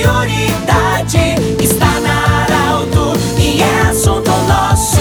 [0.00, 1.18] prioridade
[1.62, 5.00] está na Arauto e é assunto nosso.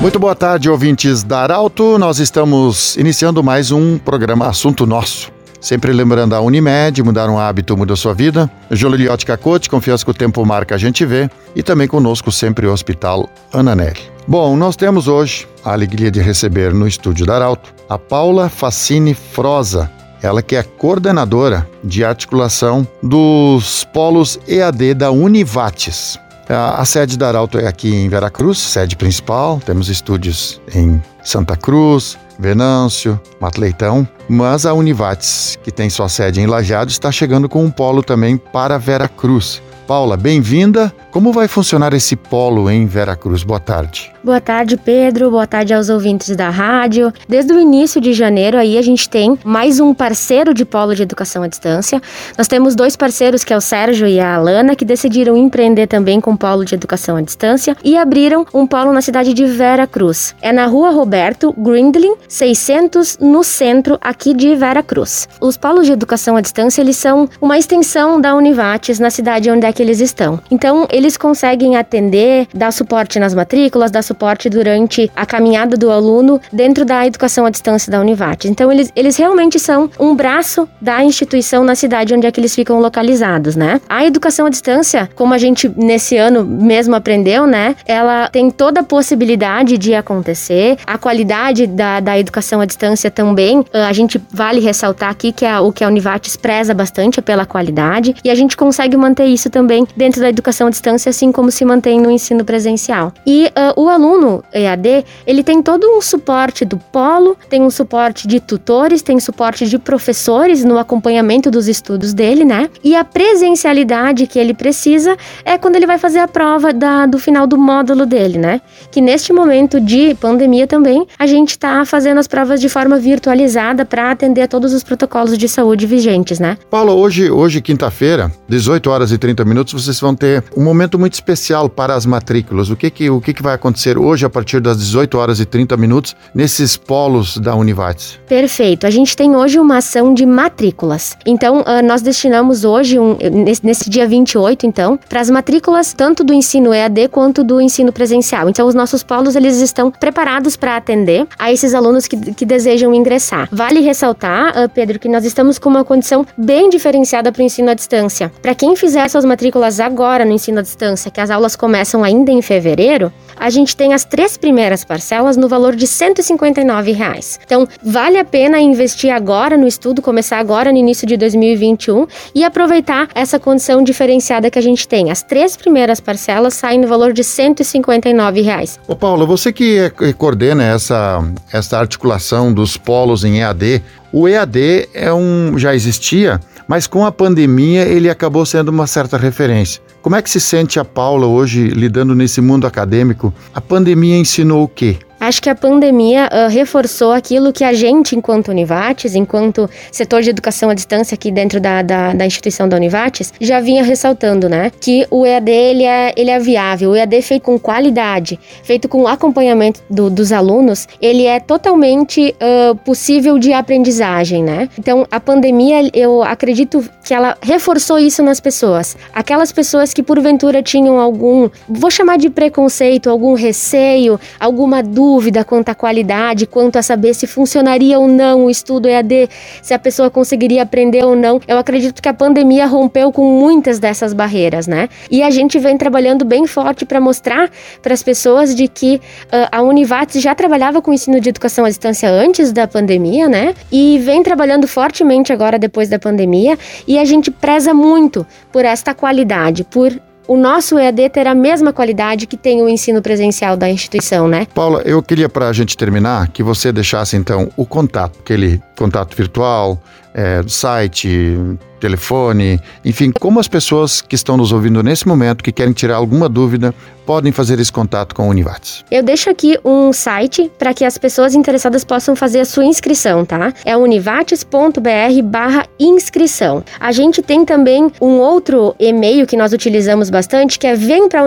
[0.00, 1.98] Muito boa tarde, ouvintes da Arauto.
[1.98, 5.32] Nós estamos iniciando mais um programa Assunto Nosso.
[5.60, 8.50] Sempre lembrando a Unimed, mudar um hábito muda sua vida.
[8.70, 11.28] Joliliotti Cacote, confiança que o tempo marca a gente vê.
[11.56, 14.00] E também conosco sempre o Hospital Ananelli.
[14.26, 19.14] Bom, nós temos hoje a alegria de receber no estúdio da Arauto a Paula Facine
[19.14, 19.90] Froza,
[20.22, 26.18] ela que é coordenadora de articulação dos polos EAD da Univates.
[26.48, 29.60] A, sede da Arauto é aqui em Veracruz, sede principal.
[29.64, 36.40] Temos estúdios em Santa Cruz, Venâncio, Mato Leitão, mas a Univates, que tem sua sede
[36.40, 39.60] em Lajeado, está chegando com um polo também para Veracruz.
[39.86, 40.92] Paula, bem-vinda.
[41.18, 43.42] Como vai funcionar esse polo em Veracruz?
[43.42, 44.12] Boa tarde.
[44.22, 45.30] Boa tarde, Pedro.
[45.32, 47.12] Boa tarde aos ouvintes da rádio.
[47.28, 51.02] Desde o início de janeiro aí a gente tem mais um parceiro de polo de
[51.02, 52.00] educação à distância.
[52.36, 56.20] Nós temos dois parceiros, que é o Sérgio e a Alana, que decidiram empreender também
[56.20, 60.36] com polo de educação à distância e abriram um polo na cidade de Vera Cruz.
[60.40, 65.28] É na Rua Roberto Grindlin, 600, no centro aqui de Vera Cruz.
[65.40, 69.66] Os polos de educação à distância, eles são uma extensão da Univates na cidade onde
[69.66, 70.38] é que eles estão.
[70.50, 76.40] Então, eles conseguem atender, dar suporte nas matrículas, dar suporte durante a caminhada do aluno
[76.52, 78.48] dentro da educação à distância da Univat.
[78.48, 82.54] Então, eles, eles realmente são um braço da instituição na cidade onde é que eles
[82.54, 83.80] ficam localizados, né?
[83.88, 87.74] A educação à distância, como a gente nesse ano mesmo aprendeu, né?
[87.86, 90.78] Ela tem toda a possibilidade de acontecer.
[90.86, 95.44] A qualidade da, da educação à distância também, ah, a gente vale ressaltar aqui que
[95.44, 99.26] é o que a Univates preza bastante é pela qualidade e a gente consegue manter
[99.26, 103.12] isso também dentro da educação à distância, assim como se mantém no ensino presencial.
[103.26, 108.26] E uh, o aluno EAD, ele tem todo um suporte do polo, tem um suporte
[108.26, 112.70] de tutores, tem suporte de professores no acompanhamento dos estudos dele, né?
[112.82, 117.18] E a presencialidade que ele precisa é quando ele vai fazer a prova da, do
[117.18, 118.60] final do módulo dele, né?
[118.90, 123.84] Que neste momento de pandemia também, a gente está fazendo as provas de forma virtualizada
[123.84, 126.56] para atender a todos os protocolos de saúde vigentes, né?
[126.70, 131.14] Paulo, hoje, hoje quinta-feira, 18 horas e 30 minutos, vocês vão ter um momento muito
[131.14, 132.70] especial para as matrículas.
[132.70, 135.44] O que que, o que, que vai acontecer hoje a partir das 18 horas e
[135.44, 138.18] 30 minutos nesses polos da Univates?
[138.28, 138.86] Perfeito.
[138.86, 141.16] A gente tem hoje uma ação de matrículas.
[141.26, 146.22] Então, uh, nós destinamos hoje, um, nesse, nesse dia 28, então, para as matrículas tanto
[146.22, 148.48] do ensino EAD quanto do ensino presencial.
[148.48, 152.94] Então, os nossos polos, eles estão preparados para atender a esses alunos que, que desejam
[152.94, 153.48] ingressar.
[153.50, 157.68] Vale ressaltar, uh, Pedro, que nós estamos com uma condição bem diferenciada para o ensino
[157.68, 158.30] à distância.
[158.40, 162.30] Para quem fizer suas matrículas agora no ensino à distância, que as aulas começam ainda
[162.30, 167.38] em fevereiro, a gente tem as três primeiras parcelas no valor de 159 reais.
[167.44, 172.44] Então, vale a pena investir agora no estudo, começar agora no início de 2021 e
[172.44, 175.10] aproveitar essa condição diferenciada que a gente tem.
[175.10, 178.78] As três primeiras parcelas saem no valor de 159 reais.
[178.86, 184.88] Ô Paulo, você que é, coordena essa, essa articulação dos polos em EAD, o EAD
[184.94, 189.82] é um, já existia, mas com a pandemia ele acabou sendo uma certa referência.
[190.08, 193.30] Como é que se sente a Paula hoje lidando nesse mundo acadêmico?
[193.52, 194.96] A pandemia ensinou o quê?
[195.20, 200.30] Acho que a pandemia uh, reforçou aquilo que a gente, enquanto Univates, enquanto setor de
[200.30, 204.70] educação à distância aqui dentro da, da, da, instituição da Univates, já vinha ressaltando, né?
[204.80, 206.90] Que o EAD, ele é, ele é viável.
[206.90, 212.76] O EAD feito com qualidade, feito com acompanhamento do, dos alunos, ele é totalmente uh,
[212.76, 214.68] possível de aprendizagem, né?
[214.78, 218.96] Então, a pandemia, eu acredito que ela reforçou isso nas pessoas.
[219.12, 225.42] Aquelas pessoas que, porventura, tinham algum, vou chamar de preconceito, algum receio, alguma dúvida, dúvida
[225.42, 229.30] quanto à qualidade, quanto a saber se funcionaria ou não o estudo EAD,
[229.62, 231.40] se a pessoa conseguiria aprender ou não.
[231.48, 234.90] Eu acredito que a pandemia rompeu com muitas dessas barreiras, né?
[235.10, 237.50] E a gente vem trabalhando bem forte para mostrar
[237.80, 241.68] para as pessoas de que uh, a Univates já trabalhava com ensino de educação à
[241.68, 243.54] distância antes da pandemia, né?
[243.72, 248.92] E vem trabalhando fortemente agora depois da pandemia, e a gente preza muito por esta
[248.92, 249.90] qualidade, por
[250.28, 254.46] o nosso EAD ter a mesma qualidade que tem o ensino presencial da instituição, né?
[254.54, 259.16] Paula, eu queria para a gente terminar que você deixasse então o contato, aquele contato
[259.16, 259.82] virtual,
[260.18, 261.38] é, site,
[261.78, 266.28] telefone, enfim, como as pessoas que estão nos ouvindo nesse momento, que querem tirar alguma
[266.28, 266.74] dúvida,
[267.06, 268.84] podem fazer esse contato com o Univates?
[268.90, 273.24] Eu deixo aqui um site para que as pessoas interessadas possam fazer a sua inscrição,
[273.24, 273.54] tá?
[273.64, 276.62] É univates.br barra inscrição.
[276.78, 281.18] A gente tem também um outro e-mail que nós utilizamos bastante, que é vem para.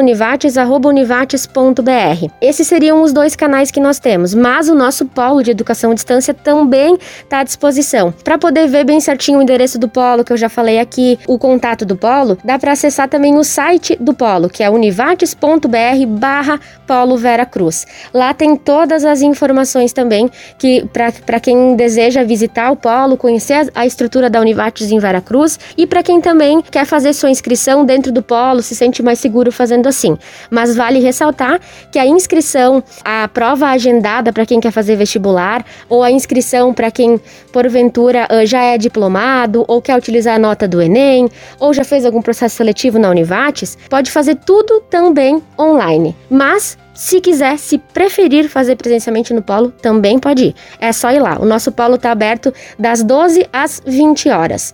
[2.41, 5.93] Esses seriam os dois canais que nós temos, mas o nosso polo de educação à
[5.93, 8.13] distância também está à disposição.
[8.23, 11.38] Para poder ver bem certinho o endereço do polo, que eu já falei aqui o
[11.38, 15.68] contato do Polo, dá para acessar também o site do Polo, que é univates.br
[16.07, 17.12] barra Polo.
[18.13, 20.86] Lá tem todas as informações também que
[21.25, 25.86] para quem deseja visitar o Polo, conhecer a estrutura da Univates em Vera Cruz e
[25.86, 29.88] para quem também quer fazer sua inscrição dentro do Polo, se sente mais seguro fazendo
[29.88, 30.18] assim.
[30.50, 31.60] Mas vale ressaltar
[31.92, 36.92] que a inscrição, a prova agendada para quem quer fazer vestibular ou a inscrição para
[36.92, 37.19] quem
[37.51, 41.29] porventura já é diplomado ou quer utilizar a nota do Enem
[41.59, 46.15] ou já fez algum processo seletivo na Univates, pode fazer tudo também online.
[46.29, 50.56] Mas se quiser, se preferir fazer presencialmente no polo, também pode ir.
[50.79, 51.38] É só ir lá.
[51.39, 54.74] O nosso polo está aberto das 12 às 20 horas,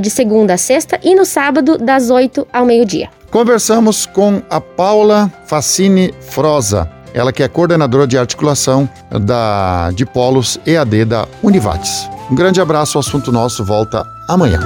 [0.00, 3.08] de segunda a sexta, e no sábado, das 8 ao meio-dia.
[3.30, 10.60] Conversamos com a Paula Facine Froza, ela que é coordenadora de articulação da, de polos
[10.66, 12.08] EAD da Univates.
[12.30, 14.58] Um grande abraço, o assunto nosso volta amanhã.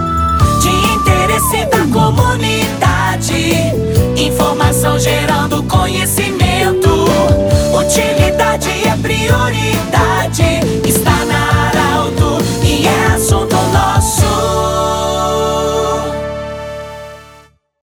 [0.63, 3.55] De interesse da comunidade,
[4.17, 7.05] informação gerando conhecimento,
[7.79, 9.80] utilidade é prioridade.